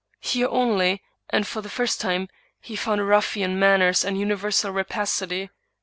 Here 0.19 0.47
only, 0.49 1.03
and 1.29 1.45
for 1.45 1.61
the 1.61 1.69
first 1.69 2.01
time, 2.01 2.27
he 2.59 2.75
found 2.75 3.07
ruffian 3.07 3.59
manners 3.59 4.03
and 4.03 4.17
universal 4.19 4.73
rapac 4.73 5.21
ity. 5.21 5.51